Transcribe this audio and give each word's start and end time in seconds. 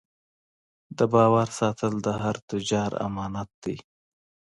د 0.97 0.99
باور 1.13 1.47
ساتل 1.59 1.93
د 2.05 2.07
هر 2.23 2.35
تجارت 2.49 2.97
امانت 3.07 3.49
دی. 3.63 3.77